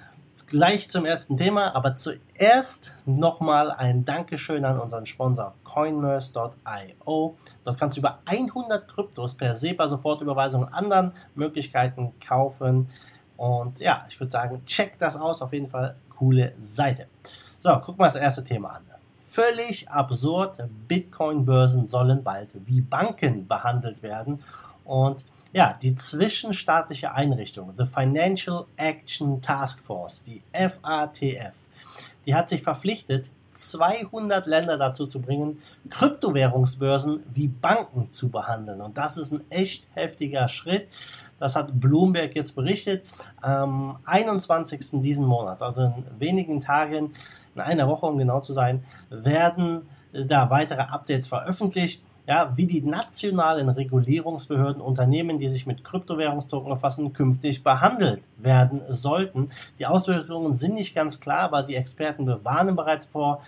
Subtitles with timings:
[0.49, 7.37] gleich zum ersten Thema, aber zuerst nochmal ein Dankeschön an unseren Sponsor coinmerse.io.
[7.65, 12.89] Dort kannst du über 100 Kryptos per SEPA-Sofortüberweisung und anderen Möglichkeiten kaufen.
[13.37, 15.43] Und ja, ich würde sagen, check das aus.
[15.43, 17.07] Auf jeden Fall coole Seite.
[17.59, 18.83] So, gucken wir das erste Thema an.
[19.27, 24.43] Völlig absurd, Bitcoin-Börsen sollen bald wie Banken behandelt werden.
[24.85, 25.27] Und
[25.59, 31.53] ja, die zwischenstaatliche Einrichtung, the Financial Action Task Force, die FATF,
[32.27, 38.81] die hat sich verpflichtet, 200 Länder dazu zu bringen, Kryptowährungsbörsen wie Banken zu behandeln.
[38.81, 40.93] Und das ist ein echt heftiger Schritt.
[41.41, 43.05] Das hat Bloomberg jetzt berichtet.
[43.41, 45.03] Am 21.
[45.03, 47.11] diesen Monats, also in wenigen Tagen,
[47.57, 52.83] in einer Woche um genau zu sein, werden da weitere Updates veröffentlicht ja, wie die
[52.83, 59.51] nationalen Regulierungsbehörden Unternehmen, die sich mit Kryptowährungstoken befassen, künftig behandelt werden sollten.
[59.79, 63.43] Die Auswirkungen sind nicht ganz klar, aber die Experten bewahren bereits vor.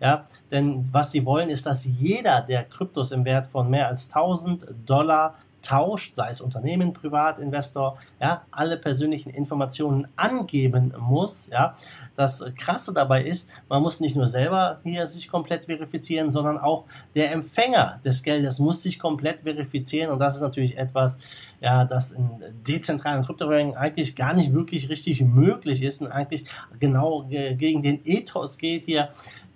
[0.00, 4.06] Ja, denn was sie wollen, ist, dass jeder, der Kryptos im Wert von mehr als
[4.06, 11.48] 1000 Dollar tauscht, sei es Unternehmen, Privatinvestor, ja, alle persönlichen Informationen angeben muss.
[11.50, 11.74] Ja.
[12.16, 16.84] Das Krasse dabei ist, man muss nicht nur selber hier sich komplett verifizieren, sondern auch
[17.14, 21.18] der Empfänger des Geldes muss sich komplett verifizieren und das ist natürlich etwas,
[21.60, 22.28] ja, das in
[22.66, 26.46] dezentralen Kryptowährungen eigentlich gar nicht wirklich richtig möglich ist und eigentlich
[26.78, 29.08] genau gegen den Ethos geht hier,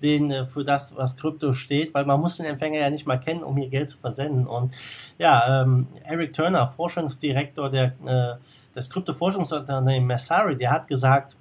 [0.03, 3.19] den, äh, für das, was Krypto steht, weil man muss den Empfänger ja nicht mal
[3.19, 4.47] kennen, um hier Geld zu versenden.
[4.47, 4.75] Und
[5.19, 11.37] ja, ähm, Eric Turner, Forschungsdirektor der, äh, des Krypto-Forschungsunternehmens Messari, der hat gesagt,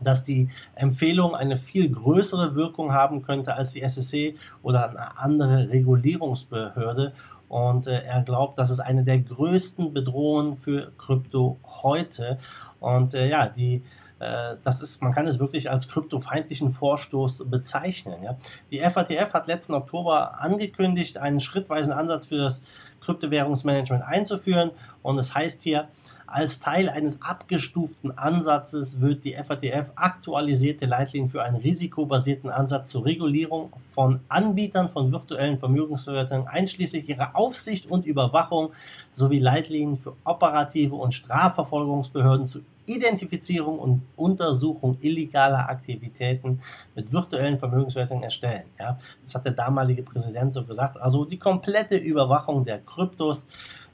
[0.00, 5.70] dass die Empfehlung eine viel größere Wirkung haben könnte als die SEC oder eine andere
[5.70, 7.12] Regulierungsbehörde.
[7.48, 12.38] Und äh, er glaubt, das ist eine der größten Bedrohungen für Krypto heute.
[12.80, 13.82] Und äh, ja, die
[14.18, 18.22] das ist, man kann es wirklich als kryptofeindlichen Vorstoß bezeichnen.
[18.22, 18.36] Ja.
[18.70, 22.62] Die FATF hat letzten Oktober angekündigt, einen schrittweisen Ansatz für das
[23.00, 24.70] Kryptowährungsmanagement einzuführen.
[25.02, 25.88] Und es das heißt hier,
[26.26, 33.04] als Teil eines abgestuften Ansatzes wird die FATF aktualisierte Leitlinien für einen risikobasierten Ansatz zur
[33.04, 38.72] Regulierung von Anbietern von virtuellen Vermögensverwaltungen einschließlich ihrer Aufsicht und Überwachung
[39.12, 46.60] sowie Leitlinien für operative und Strafverfolgungsbehörden zu Identifizierung und Untersuchung illegaler Aktivitäten
[46.94, 48.64] mit virtuellen Vermögenswertungen erstellen.
[48.78, 50.96] Ja, das hat der damalige Präsident so gesagt.
[50.96, 53.48] Also die komplette Überwachung der Kryptos.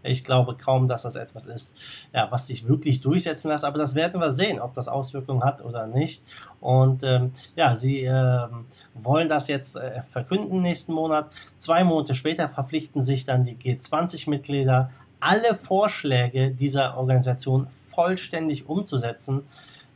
[0.04, 1.76] Ich glaube kaum, dass das etwas ist,
[2.12, 5.64] ja, was sich wirklich durchsetzen lässt, aber das werden wir sehen, ob das Auswirkungen hat
[5.64, 6.24] oder nicht.
[6.60, 11.32] Und ähm, ja, sie ähm, wollen das jetzt äh, verkünden nächsten Monat.
[11.56, 19.42] Zwei Monate später verpflichten sich dann die G20-Mitglieder, alle Vorschläge dieser Organisation vollständig umzusetzen.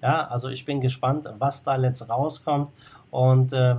[0.03, 2.71] Ja, also ich bin gespannt, was da jetzt rauskommt
[3.11, 3.77] und äh,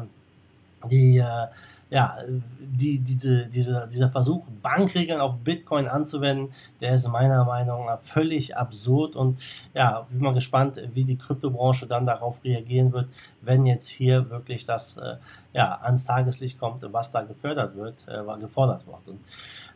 [0.90, 1.48] die äh,
[1.90, 2.18] ja,
[2.60, 8.58] die, diese, diese, dieser Versuch, Bankregeln auf Bitcoin anzuwenden, der ist meiner Meinung nach völlig
[8.58, 9.40] absurd und
[9.74, 13.08] ja, bin mal gespannt, wie die Kryptobranche dann darauf reagieren wird,
[13.42, 15.16] wenn jetzt hier wirklich das äh,
[15.54, 19.08] ja, ans Tageslicht kommt, was da gefördert wird, äh, gefordert wird.
[19.08, 19.20] Und,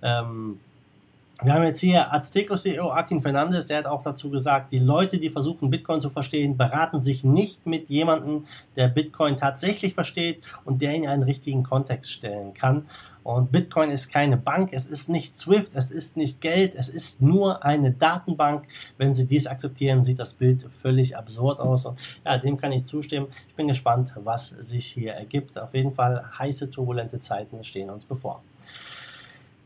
[0.01, 0.59] ähm,
[1.43, 5.17] wir haben jetzt hier Azteco CEO Akin Fernandez, der hat auch dazu gesagt, die Leute,
[5.17, 8.45] die versuchen, Bitcoin zu verstehen, beraten sich nicht mit jemandem,
[8.75, 12.85] der Bitcoin tatsächlich versteht und der ihn in einen richtigen Kontext stellen kann.
[13.23, 17.21] Und Bitcoin ist keine Bank, es ist nicht SWIFT, es ist nicht Geld, es ist
[17.21, 18.67] nur eine Datenbank.
[18.97, 21.85] Wenn Sie dies akzeptieren, sieht das Bild völlig absurd aus.
[21.85, 23.27] Und ja, dem kann ich zustimmen.
[23.47, 25.59] Ich bin gespannt, was sich hier ergibt.
[25.59, 28.43] Auf jeden Fall heiße, turbulente Zeiten stehen uns bevor.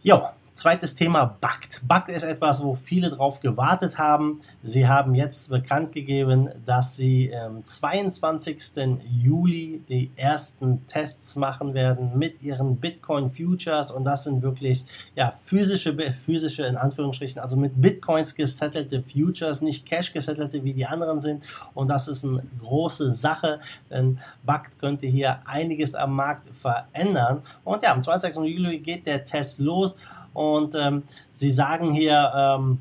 [0.04, 0.22] Jo,
[0.56, 1.82] Zweites Thema BACT.
[1.86, 4.40] BACT ist etwas, wo viele drauf gewartet haben.
[4.64, 9.02] Sie haben jetzt bekannt gegeben, dass sie am 22.
[9.04, 15.34] Juli die ersten Tests machen werden mit ihren Bitcoin Futures und das sind wirklich ja,
[15.44, 15.94] physische,
[16.24, 21.46] physische in Anführungsstrichen, also mit Bitcoins gesettelte Futures, nicht Cash gesettelte wie die anderen sind
[21.74, 23.60] und das ist eine große Sache,
[23.90, 28.42] denn BACT könnte hier einiges am Markt verändern und ja, am 22.
[28.46, 29.98] Juli geht der Test los
[30.36, 32.80] und ähm, sie sagen hier, ähm,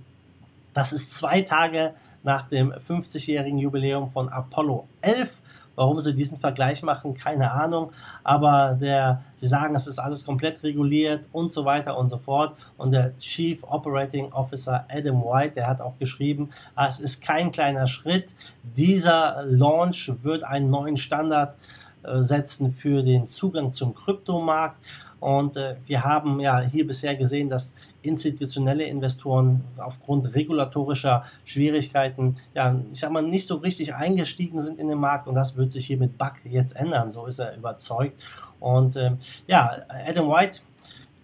[0.75, 5.41] das ist zwei Tage nach dem 50-jährigen Jubiläum von Apollo 11.
[5.77, 7.91] Warum sie diesen Vergleich machen, keine Ahnung.
[8.23, 12.56] Aber der, sie sagen, es ist alles komplett reguliert und so weiter und so fort.
[12.77, 17.89] Und der Chief Operating Officer Adam White, der hat auch geschrieben, es ist kein kleiner
[17.89, 18.35] Schritt.
[18.62, 21.56] Dieser Launch wird einen neuen Standard
[22.05, 24.77] äh, setzen für den Zugang zum Kryptomarkt.
[25.25, 32.79] Und äh, wir haben ja hier bisher gesehen, dass institutionelle Investoren aufgrund regulatorischer Schwierigkeiten, ja,
[32.93, 35.26] ich sag mal, nicht so richtig eingestiegen sind in den Markt.
[35.26, 38.23] Und das wird sich hier mit Buck jetzt ändern, so ist er überzeugt.
[38.61, 39.12] Und äh,
[39.47, 39.71] ja,
[40.06, 40.61] Adam White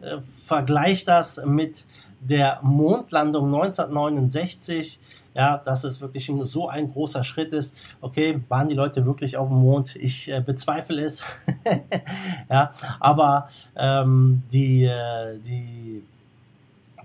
[0.01, 1.85] äh, vergleicht das mit
[2.21, 4.99] der Mondlandung 1969
[5.35, 7.97] ja, dass es wirklich so ein großer Schritt ist.
[8.01, 9.97] Okay, waren die Leute wirklich auf dem Mond?
[9.97, 11.25] Ich äh, bezweifle es.
[12.51, 16.03] ja, aber ähm, die, äh, die,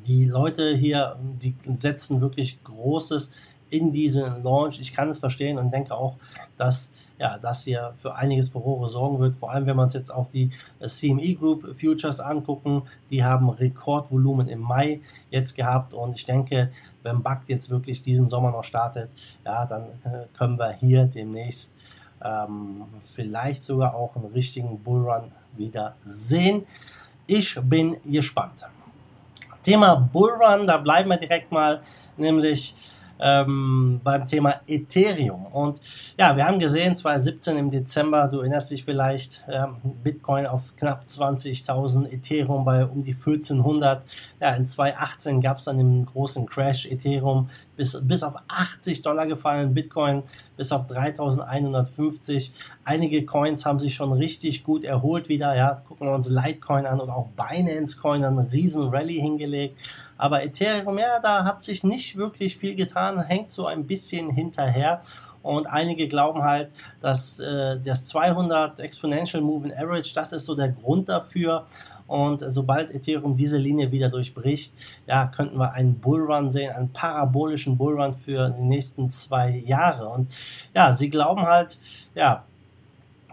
[0.07, 3.31] die Leute hier, die setzen wirklich Großes
[3.69, 4.79] in diesen Launch.
[4.79, 6.15] Ich kann es verstehen und denke auch,
[6.57, 9.35] dass ja, das hier für einiges Furore sorgen wird.
[9.37, 12.83] Vor allem, wenn wir uns jetzt auch die äh, CME Group Futures angucken.
[13.09, 16.71] Die haben Rekordvolumen im Mai jetzt gehabt und ich denke,
[17.03, 19.09] wenn BACT jetzt wirklich diesen Sommer noch startet,
[19.45, 21.75] ja, dann äh, können wir hier demnächst
[22.23, 26.65] ähm, vielleicht sogar auch einen richtigen Bullrun wieder sehen.
[27.27, 28.65] Ich bin gespannt.
[29.63, 31.81] Thema Bullrun, da bleiben wir direkt mal,
[32.17, 32.75] nämlich
[33.19, 35.45] ähm, beim Thema Ethereum.
[35.45, 35.81] Und
[36.17, 41.05] ja, wir haben gesehen, 2017 im Dezember, du erinnerst dich vielleicht, ähm, Bitcoin auf knapp
[41.05, 44.03] 20.000, Ethereum bei um die 1400.
[44.39, 49.27] Ja, in 2018 gab es dann einen großen Crash, Ethereum bis, bis auf 80 Dollar
[49.27, 50.23] gefallen, Bitcoin
[50.57, 52.53] bis auf 3150.
[52.83, 55.55] Einige Coins haben sich schon richtig gut erholt wieder.
[55.55, 59.79] Ja, gucken wir uns Litecoin an und auch Binance Coin einen riesen Rally hingelegt.
[60.17, 65.01] Aber Ethereum, ja, da hat sich nicht wirklich viel getan, hängt so ein bisschen hinterher.
[65.45, 66.69] Und einige glauben halt,
[67.01, 71.65] dass äh, das 200 Exponential Moving Average, das ist so der Grund dafür.
[72.07, 74.73] Und sobald Ethereum diese Linie wieder durchbricht,
[75.07, 80.07] ja, könnten wir einen Bullrun sehen, einen parabolischen Bullrun für die nächsten zwei Jahre.
[80.09, 80.31] Und
[80.73, 81.79] ja, sie glauben halt,
[82.13, 82.43] ja,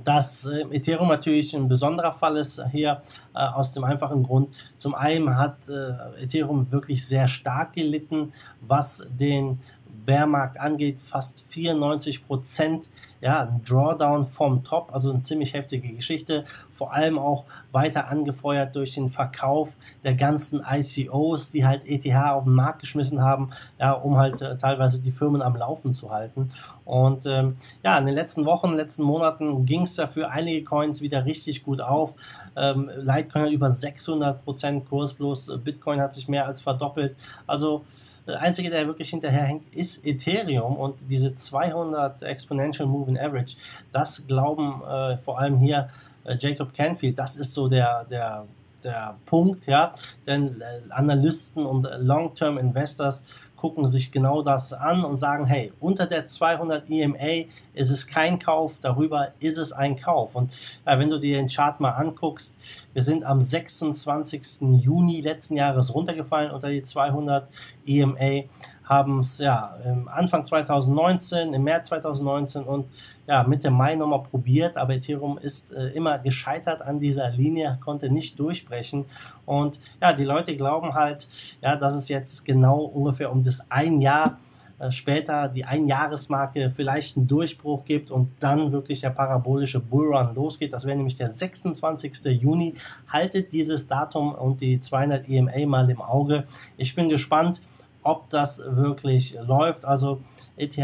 [0.05, 3.03] dass äh, Ethereum natürlich ein besonderer Fall ist hier
[3.35, 4.55] äh, aus dem einfachen Grund.
[4.77, 9.61] Zum einen hat äh, Ethereum wirklich sehr stark gelitten, was den
[10.05, 12.89] Bärmarkt angeht, fast 94 Prozent.
[13.21, 16.45] Ja, ein Drawdown vom Top, also eine ziemlich heftige Geschichte.
[16.75, 22.45] Vor allem auch weiter angefeuert durch den Verkauf der ganzen ICOs, die halt ETH auf
[22.45, 26.51] den Markt geschmissen haben, ja, um halt äh, teilweise die Firmen am Laufen zu halten.
[26.85, 31.25] Und ähm, ja, in den letzten Wochen, letzten Monaten ging es dafür einige Coins wieder
[31.25, 32.15] richtig gut auf.
[32.57, 37.17] Ähm, Litecoin hat über 600 Prozent Kurs, bloß Bitcoin hat sich mehr als verdoppelt.
[37.47, 37.85] Also
[38.27, 43.57] der einzige, der wirklich hinterherhängt, ist Ethereum und diese 200 Exponential Moving Average,
[43.93, 45.89] das glauben äh, vor allem hier
[46.25, 48.47] äh, Jacob Canfield, das ist so der, der,
[48.85, 49.93] der Punkt, ja,
[50.27, 53.25] denn äh, Analysten und Long-Term Investors
[53.63, 58.41] gucken sich genau das an und sagen, hey, unter der 200 EMA ist es kein
[58.41, 60.35] Kauf, darüber ist es ein Kauf.
[60.35, 60.53] Und
[60.85, 62.57] ja, wenn du dir den Chart mal anguckst,
[62.93, 64.63] wir sind am 26.
[64.81, 67.49] Juni letzten Jahres runtergefallen unter die 200
[67.87, 68.49] EMA
[68.85, 72.87] haben es ja Anfang 2019, im März 2019 und
[73.27, 78.11] ja, Mitte Mai nochmal probiert, aber Ethereum ist äh, immer gescheitert an dieser Linie, konnte
[78.11, 79.05] nicht durchbrechen.
[79.47, 81.29] Und ja, die Leute glauben halt,
[81.61, 84.39] ja, dass es jetzt genau ungefähr um das ein Jahr
[84.83, 90.73] äh, später die Einjahresmarke vielleicht einen Durchbruch gibt und dann wirklich der parabolische Bullrun losgeht.
[90.73, 92.25] Das wäre nämlich der 26.
[92.25, 92.75] Juni.
[93.09, 96.45] Haltet dieses Datum und die 200 EMA mal im Auge.
[96.77, 97.63] Ich bin gespannt,
[98.03, 99.85] ob das wirklich läuft.
[99.85, 100.21] Also
[100.57, 100.77] ETH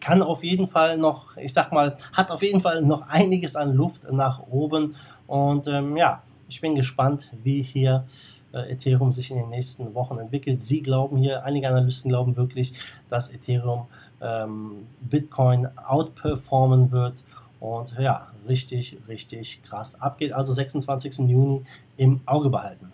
[0.00, 3.74] kann auf jeden Fall noch, ich sag mal, hat auf jeden Fall noch einiges an
[3.74, 4.96] Luft nach oben.
[5.26, 8.04] Und ähm, ja, ich bin gespannt, wie hier
[8.52, 10.60] äh, Ethereum sich in den nächsten Wochen entwickelt.
[10.60, 12.72] Sie glauben hier, einige Analysten glauben wirklich,
[13.08, 13.86] dass Ethereum
[14.20, 17.22] ähm, Bitcoin outperformen wird
[17.60, 20.32] und ja, richtig, richtig krass abgeht.
[20.32, 21.18] Also 26.
[21.28, 21.62] Juni
[21.96, 22.90] im Auge behalten.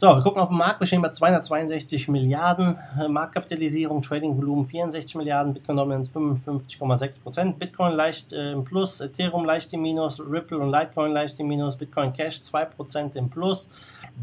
[0.00, 0.78] So, wir gucken auf den Markt.
[0.78, 7.94] Wir stehen bei 262 Milliarden äh, Marktkapitalisierung, Trading-Volumen 64 Milliarden, Bitcoin Dominance 55,6 Prozent, Bitcoin
[7.94, 12.12] leicht äh, im Plus, Ethereum leicht im Minus, Ripple und Litecoin leicht im Minus, Bitcoin
[12.12, 13.70] Cash 2 Prozent im Plus,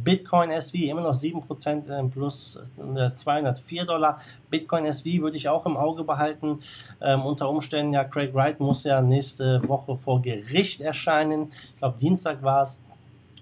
[0.02, 2.58] Bitcoin SV immer noch 7 Prozent im Plus,
[2.96, 4.20] äh, 204 Dollar.
[4.50, 6.60] Bitcoin SV würde ich auch im Auge behalten.
[7.02, 11.52] Ähm, unter Umständen, ja, Craig Wright muss ja nächste Woche vor Gericht erscheinen.
[11.52, 12.80] Ich glaube, Dienstag war es.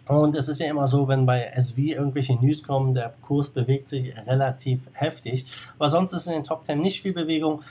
[0.08, 3.88] Und es ist ja immer so, wenn bei SV irgendwelche News kommen, der Kurs bewegt
[3.88, 5.46] sich relativ heftig.
[5.80, 7.62] Aber sonst ist in den Top 10 nicht viel Bewegung.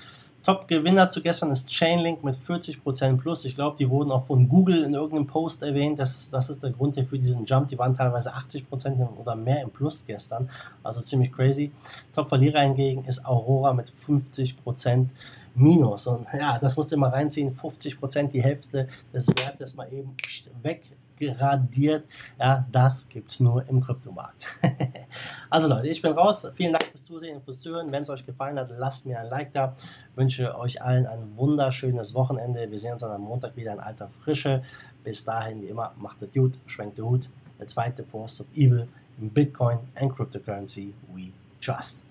[0.42, 3.44] Top-Gewinner zu gestern ist Chainlink mit 40% plus.
[3.44, 6.00] Ich glaube, die wurden auch von Google in irgendeinem Post erwähnt.
[6.00, 7.68] Das, das ist der Grund hier für diesen Jump.
[7.68, 10.50] Die waren teilweise 80% oder mehr im Plus gestern.
[10.82, 11.70] Also ziemlich crazy.
[12.12, 15.06] Top-Verlierer hingegen ist Aurora mit 50%
[15.54, 16.08] minus.
[16.08, 17.54] Und ja, das musst du mal reinziehen.
[17.54, 20.16] 50% die Hälfte des Wertes mal eben
[20.62, 20.82] weg
[21.22, 22.04] gradiert.
[22.38, 24.46] Ja, das gibt es nur im Kryptomarkt.
[25.50, 26.46] also Leute, ich bin raus.
[26.54, 27.90] Vielen Dank fürs Zusehen fürs Zuhören.
[27.90, 29.74] Wenn es euch gefallen hat, lasst mir ein Like da.
[30.16, 32.70] Wünsche euch allen ein wunderschönes Wochenende.
[32.70, 34.62] Wir sehen uns dann am Montag wieder in alter Frische.
[35.04, 37.28] Bis dahin, wie immer, macht es gut, schwenkt den Hut.
[37.58, 38.88] Der zweite Force of Evil
[39.20, 42.04] in Bitcoin and Cryptocurrency we trust.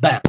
[0.00, 0.20] Bam!